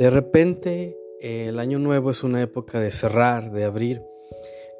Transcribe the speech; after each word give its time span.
De 0.00 0.08
repente, 0.08 0.96
el 1.20 1.58
año 1.58 1.78
nuevo 1.78 2.10
es 2.10 2.24
una 2.24 2.40
época 2.40 2.80
de 2.80 2.90
cerrar, 2.90 3.50
de 3.50 3.64
abrir. 3.64 4.02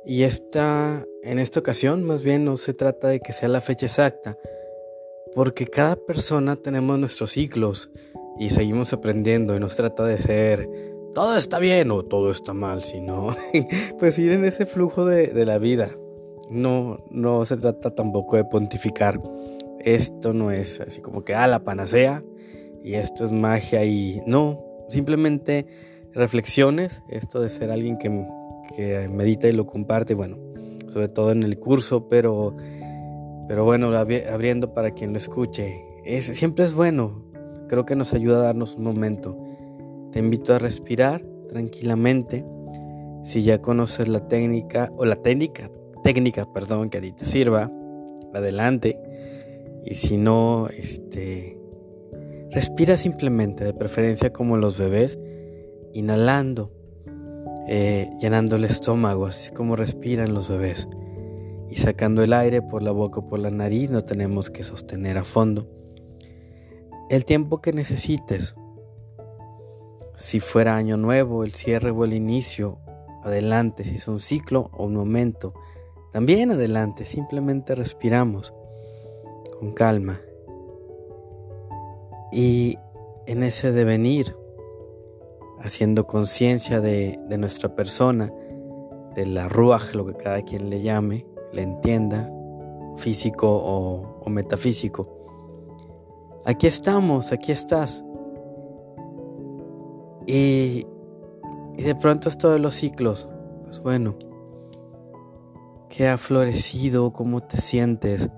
Y 0.07 0.23
esta, 0.23 1.05
en 1.23 1.39
esta 1.39 1.61
ocasión, 1.61 2.05
más 2.05 2.23
bien 2.23 2.47
no 2.47 2.57
se 2.57 2.73
trata 2.73 3.09
de 3.09 3.21
que 3.21 3.35
sea 3.35 3.51
la 3.51 3.61
fecha 3.61 3.85
exacta, 3.85 4.39
porque 5.35 5.67
cada 5.67 5.97
persona 5.97 6.57
tenemos 6.57 6.99
nuestros 6.99 7.33
ciclos 7.33 7.91
y 8.39 8.49
seguimos 8.49 8.95
aprendiendo 8.95 9.55
y 9.55 9.61
nos 9.61 9.77
trata 9.77 10.07
de 10.07 10.17
ser 10.17 10.67
todo 11.13 11.37
está 11.37 11.59
bien 11.59 11.91
o 11.91 12.03
todo 12.03 12.31
está 12.31 12.55
mal, 12.55 12.83
sino 12.83 13.37
pues 13.99 14.19
ir 14.19 14.33
en 14.33 14.47
ese 14.47 14.65
flujo 14.65 15.05
de, 15.05 15.27
de 15.27 15.45
la 15.45 15.59
vida. 15.59 15.91
No, 16.49 17.05
no 17.11 17.45
se 17.45 17.59
trata 17.59 17.95
tampoco 17.95 18.37
de 18.37 18.45
pontificar. 18.47 19.21
Esto 19.81 20.33
no 20.33 20.51
es 20.51 20.81
así 20.81 21.03
como 21.03 21.25
que, 21.25 21.35
ah, 21.35 21.47
la 21.47 21.63
panacea 21.63 22.25
y 22.83 22.95
esto 22.95 23.27
es 23.27 23.33
magia 23.33 23.85
y 23.85 24.23
no, 24.25 24.70
simplemente 24.91 25.67
reflexiones, 26.13 27.03
esto 27.09 27.41
de 27.41 27.49
ser 27.49 27.71
alguien 27.71 27.99
que, 27.99 28.27
que 28.77 29.09
medita 29.09 29.49
y 29.49 29.53
lo 29.53 29.67
comparte, 29.67 30.15
bueno, 30.15 30.37
sobre 30.89 31.09
todo 31.09 31.33
en 31.33 31.43
el 31.43 31.59
curso, 31.59 32.09
pero, 32.09 32.57
pero 33.49 33.65
bueno, 33.65 33.89
abriendo 33.97 34.75
para 34.75 34.91
quien 34.91 35.13
lo 35.13 35.19
escuche, 35.19 35.83
es, 36.05 36.27
siempre 36.27 36.65
es 36.65 36.73
bueno, 36.73 37.25
creo 37.69 37.87
que 37.87 37.95
nos 37.97 38.15
ayuda 38.15 38.39
a 38.39 38.43
darnos 38.43 38.75
un 38.75 38.85
momento. 38.85 39.39
Te 40.13 40.19
invito 40.19 40.55
a 40.55 40.59
respirar 40.59 41.23
tranquilamente. 41.49 42.45
Si 43.23 43.43
ya 43.43 43.61
conoces 43.61 44.09
la 44.09 44.27
técnica, 44.27 44.91
o 44.97 45.05
la 45.05 45.17
técnica, 45.17 45.71
técnica, 46.03 46.53
perdón, 46.53 46.91
que 46.91 46.99
a 46.99 47.01
ti 47.01 47.13
te 47.13 47.25
sirva, 47.25 47.71
adelante. 48.35 48.99
Y 49.85 49.95
si 49.95 50.17
no, 50.17 50.69
este, 50.69 51.60
respira 52.51 52.97
simplemente, 52.97 53.65
de 53.65 53.73
preferencia 53.73 54.33
como 54.33 54.57
los 54.57 54.77
bebés, 54.79 55.19
inhalando, 55.93 56.73
eh, 57.69 58.11
llenando 58.19 58.57
el 58.57 58.65
estómago, 58.65 59.27
así 59.27 59.53
como 59.53 59.77
respiran 59.77 60.35
los 60.35 60.49
bebés. 60.49 60.89
Y 61.69 61.77
sacando 61.77 62.25
el 62.25 62.33
aire 62.33 62.63
por 62.63 62.83
la 62.83 62.91
boca 62.91 63.21
o 63.21 63.29
por 63.29 63.39
la 63.39 63.51
nariz, 63.51 63.91
no 63.91 64.05
tenemos 64.05 64.51
que 64.51 64.65
sostener 64.65 65.19
a 65.19 65.25
fondo. 65.25 65.69
El 67.09 67.25
tiempo 67.25 67.61
que 67.61 67.73
necesites. 67.73 68.57
Si 70.17 70.41
fuera 70.41 70.77
año 70.77 70.97
nuevo, 70.97 71.45
el 71.45 71.53
cierre 71.53 71.91
o 71.91 72.05
el 72.05 72.13
inicio, 72.13 72.79
adelante. 73.23 73.85
Si 73.85 73.97
es 73.97 74.09
un 74.09 74.21
ciclo 74.21 74.71
o 74.73 74.87
un 74.87 74.95
momento, 74.95 75.55
también 76.13 76.51
adelante. 76.51 77.07
Simplemente 77.07 77.75
respiramos 77.75 78.53
con 79.59 79.73
calma. 79.73 80.21
Y 82.33 82.79
en 83.27 83.43
ese 83.43 83.73
devenir, 83.73 84.37
haciendo 85.61 86.07
conciencia 86.07 86.81
de, 86.81 87.17
nuestra 87.39 87.75
persona, 87.75 88.33
de 89.15 89.27
la 89.27 89.49
ruaj, 89.49 89.95
lo 89.95 90.07
que 90.07 90.15
cada 90.15 90.43
quien 90.43 90.71
le 90.71 90.83
llame, 90.83 91.27
le 91.53 91.63
entienda, 91.63 92.31
físico 92.97 93.49
o, 93.49 94.29
metafísico. 94.31 95.09
Aquí 96.45 96.67
estamos, 96.67 97.33
aquí 97.33 97.53
estás. 97.53 98.05
Y, 100.27 100.87
y 101.77 101.83
de 101.83 101.95
pronto 101.95 102.29
esto 102.29 102.51
de 102.51 102.59
los 102.59 102.75
ciclos, 102.75 103.29
pues 103.65 103.83
bueno, 103.83 104.17
¿qué 105.89 106.09
ha 106.09 106.19
florecido? 106.19 107.13
¿Cómo 107.13 107.41
te 107.41 107.57
sientes? 107.57 108.31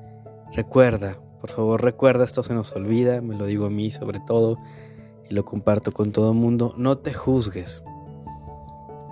Recuerda, 0.53 1.19
por 1.43 1.51
favor 1.51 1.83
recuerda, 1.83 2.25
esto 2.25 2.45
se 2.45 2.55
nos 2.55 2.73
olvida, 2.77 3.21
me 3.21 3.35
lo 3.35 3.47
digo 3.47 3.67
a 3.67 3.71
mí 3.71 3.91
sobre 3.91 4.21
todo 4.21 4.59
y 5.29 5.35
lo 5.35 5.45
comparto 5.45 5.91
con 5.91 6.13
todo 6.13 6.31
el 6.31 6.39
mundo, 6.39 6.73
no 6.77 6.99
te 6.99 7.13
juzgues. 7.13 7.83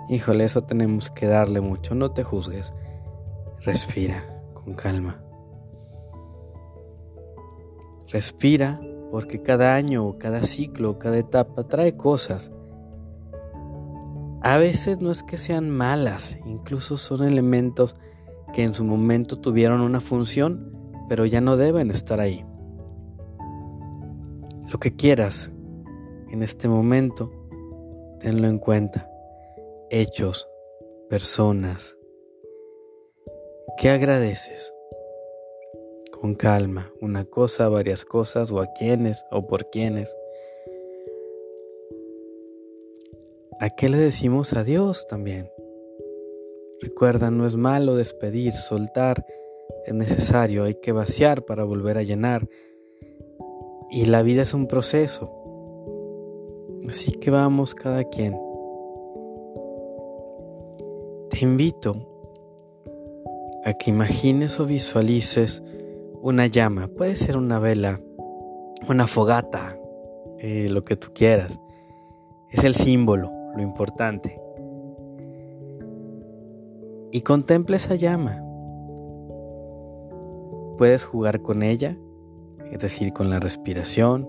Híjole, 0.07 0.45
eso 0.45 0.61
tenemos 0.61 1.11
que 1.11 1.27
darle 1.27 1.59
mucho, 1.59 1.93
no 1.93 2.11
te 2.11 2.23
juzgues. 2.23 2.73
Respira 3.59 4.41
con 4.53 4.75
calma. 4.75 5.21
Respira 8.07 8.79
porque 9.11 9.41
cada 9.41 9.75
año, 9.75 10.17
cada 10.17 10.45
ciclo, 10.45 10.99
cada 10.99 11.17
etapa 11.17 11.67
trae 11.67 11.97
cosas. 11.97 12.49
A 14.41 14.55
veces 14.55 15.01
no 15.01 15.11
es 15.11 15.21
que 15.21 15.37
sean 15.37 15.69
malas, 15.69 16.39
incluso 16.45 16.97
son 16.97 17.27
elementos 17.27 17.97
que 18.53 18.63
en 18.63 18.73
su 18.73 18.85
momento 18.85 19.37
tuvieron 19.37 19.81
una 19.81 19.99
función 19.99 20.79
pero 21.11 21.25
ya 21.25 21.41
no 21.41 21.57
deben 21.57 21.91
estar 21.91 22.21
ahí. 22.21 22.45
Lo 24.71 24.79
que 24.79 24.95
quieras 24.95 25.51
en 26.29 26.41
este 26.41 26.69
momento, 26.69 27.29
tenlo 28.21 28.47
en 28.47 28.57
cuenta. 28.57 29.11
Hechos, 29.89 30.47
personas. 31.09 31.97
¿Qué 33.77 33.89
agradeces? 33.89 34.73
Con 36.13 36.33
calma, 36.33 36.93
una 37.01 37.25
cosa, 37.25 37.67
varias 37.67 38.05
cosas, 38.05 38.49
o 38.49 38.61
a 38.61 38.67
quiénes, 38.67 39.21
o 39.31 39.45
por 39.45 39.69
quiénes. 39.69 40.15
¿A 43.59 43.69
qué 43.69 43.89
le 43.89 43.97
decimos 43.97 44.53
adiós 44.53 45.05
también? 45.09 45.51
Recuerda, 46.79 47.29
no 47.31 47.45
es 47.45 47.57
malo 47.57 47.95
despedir, 47.95 48.53
soltar, 48.53 49.25
es 49.85 49.93
necesario, 49.93 50.63
hay 50.63 50.75
que 50.75 50.91
vaciar 50.91 51.43
para 51.43 51.63
volver 51.63 51.97
a 51.97 52.03
llenar. 52.03 52.47
Y 53.89 54.05
la 54.05 54.21
vida 54.21 54.43
es 54.43 54.53
un 54.53 54.67
proceso. 54.67 55.31
Así 56.87 57.11
que 57.11 57.31
vamos 57.31 57.75
cada 57.75 58.03
quien. 58.05 58.37
Te 61.29 61.39
invito 61.41 62.07
a 63.65 63.73
que 63.73 63.89
imagines 63.89 64.59
o 64.59 64.65
visualices 64.65 65.63
una 66.21 66.47
llama. 66.47 66.87
Puede 66.87 67.15
ser 67.15 67.37
una 67.37 67.59
vela, 67.59 67.99
una 68.87 69.07
fogata, 69.07 69.77
eh, 70.39 70.69
lo 70.69 70.83
que 70.83 70.95
tú 70.95 71.09
quieras. 71.13 71.59
Es 72.49 72.63
el 72.63 72.75
símbolo, 72.75 73.31
lo 73.55 73.61
importante. 73.61 74.39
Y 77.11 77.21
contempla 77.21 77.77
esa 77.77 77.95
llama 77.95 78.41
puedes 80.81 81.05
jugar 81.05 81.43
con 81.43 81.61
ella, 81.61 81.95
es 82.71 82.81
decir, 82.81 83.13
con 83.13 83.29
la 83.29 83.39
respiración 83.39 84.27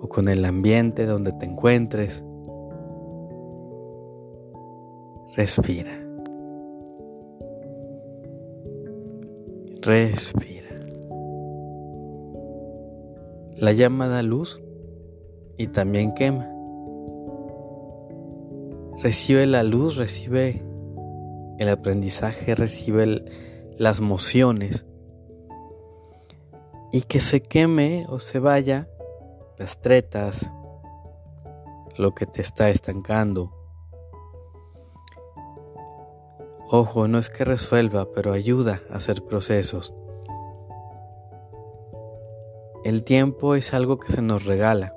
o 0.00 0.08
con 0.08 0.28
el 0.28 0.44
ambiente 0.44 1.04
donde 1.04 1.32
te 1.32 1.46
encuentres. 1.46 2.24
Respira. 5.34 5.98
Respira. 9.82 10.70
La 13.56 13.72
llama 13.72 14.06
da 14.06 14.22
luz 14.22 14.62
y 15.58 15.66
también 15.66 16.14
quema. 16.14 16.48
Recibe 19.02 19.44
la 19.46 19.64
luz, 19.64 19.96
recibe 19.96 20.62
el 21.58 21.68
aprendizaje, 21.68 22.54
recibe 22.54 23.02
el, 23.02 23.53
las 23.76 24.00
mociones 24.00 24.86
y 26.92 27.02
que 27.02 27.20
se 27.20 27.42
queme 27.42 28.06
o 28.08 28.20
se 28.20 28.38
vaya 28.38 28.88
las 29.58 29.80
tretas, 29.80 30.50
lo 31.96 32.14
que 32.14 32.26
te 32.26 32.40
está 32.40 32.70
estancando. 32.70 33.52
Ojo, 36.70 37.08
no 37.08 37.18
es 37.18 37.30
que 37.30 37.44
resuelva, 37.44 38.12
pero 38.12 38.32
ayuda 38.32 38.80
a 38.90 38.96
hacer 38.96 39.24
procesos. 39.24 39.94
El 42.84 43.02
tiempo 43.02 43.54
es 43.54 43.74
algo 43.74 43.98
que 43.98 44.12
se 44.12 44.22
nos 44.22 44.44
regala. 44.44 44.94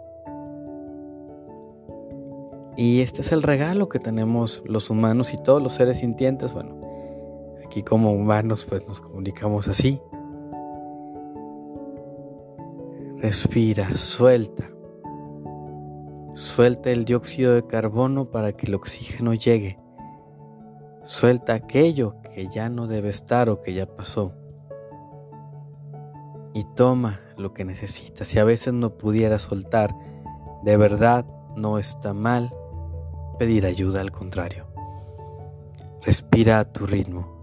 Y 2.75 3.01
este 3.01 3.21
es 3.21 3.31
el 3.31 3.41
regalo 3.41 3.89
que 3.89 3.97
tenemos 3.97 4.61
los 4.65 4.89
humanos 4.89 5.33
y 5.33 5.41
todos 5.41 5.63
los 5.63 5.73
seres 5.73 5.97
sintientes. 5.99 6.53
Bueno, 6.53 6.86
Aquí 7.77 7.83
como 7.83 8.11
humanos 8.11 8.65
pues 8.67 8.87
nos 8.87 9.01
comunicamos 9.01 9.67
así. 9.67 10.01
Respira, 13.17 13.95
suelta. 13.95 14.63
Suelta 16.33 16.89
el 16.89 17.05
dióxido 17.05 17.53
de 17.53 17.67
carbono 17.67 18.31
para 18.31 18.53
que 18.53 18.65
el 18.65 18.73
oxígeno 18.73 19.35
llegue. 19.35 19.77
Suelta 21.03 21.53
aquello 21.53 22.15
que 22.23 22.47
ya 22.47 22.67
no 22.67 22.87
debe 22.87 23.09
estar 23.09 23.47
o 23.47 23.61
que 23.61 23.75
ya 23.75 23.85
pasó. 23.85 24.33
Y 26.55 26.63
toma 26.75 27.21
lo 27.37 27.53
que 27.53 27.63
necesitas. 27.63 28.27
Si 28.27 28.39
a 28.39 28.43
veces 28.43 28.73
no 28.73 28.97
pudiera 28.97 29.37
soltar, 29.37 29.93
de 30.63 30.77
verdad 30.77 31.27
no 31.55 31.77
está 31.77 32.15
mal 32.15 32.49
pedir 33.37 33.67
ayuda, 33.67 34.01
al 34.01 34.11
contrario. 34.11 34.65
Respira 36.01 36.57
a 36.57 36.65
tu 36.65 36.87
ritmo 36.87 37.36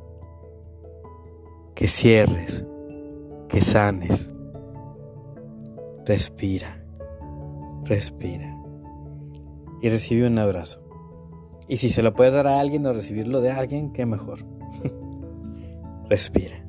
que 1.75 1.89
cierres, 1.89 2.65
que 3.49 3.61
sanes. 3.61 4.31
Respira. 6.07 6.85
respira 7.85 8.55
y 9.85 9.91
recibe 9.91 10.27
un 10.27 10.39
abrazo. 10.39 10.81
Y 11.69 11.77
si 11.77 11.91
se 11.91 12.03
lo 12.03 12.15
puedes 12.15 12.33
dar 12.33 12.47
a 12.47 12.59
alguien 12.59 12.87
o 12.87 12.93
recibirlo 12.95 13.43
de 13.43 13.51
alguien, 13.51 13.93
qué 13.93 14.07
mejor. 14.07 14.39
respira. 16.09 16.67